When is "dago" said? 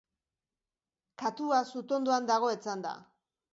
2.35-2.53